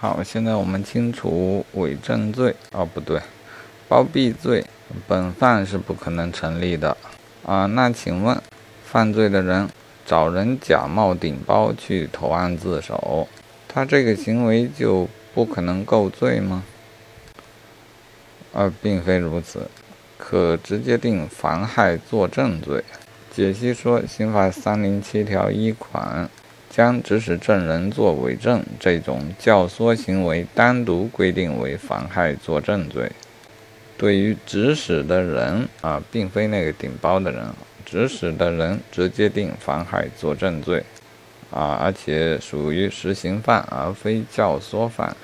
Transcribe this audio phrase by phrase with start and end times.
[0.00, 2.54] 好，现在我们清除伪证罪。
[2.70, 3.20] 哦，不对，
[3.88, 4.64] 包庇罪，
[5.08, 6.96] 本犯是不可能成立的
[7.44, 7.66] 啊。
[7.66, 8.40] 那请问，
[8.84, 9.68] 犯罪的人
[10.06, 13.26] 找人假冒顶包去投案自首，
[13.66, 16.62] 他这个行为就不可能构罪吗？
[18.54, 19.68] 啊并非如此，
[20.16, 22.84] 可直接定妨害作证罪。
[23.34, 26.30] 解析说，刑法三零七条一款。
[26.70, 33.10] 将指使证人作伪证这种教唆行为单独规定为妨害作证罪。
[33.96, 37.44] 对于指使的人啊，并非那个顶包的人，
[37.84, 40.84] 指使的人直接定妨害作证罪
[41.50, 45.16] 啊，而且属于实行犯而非教唆犯。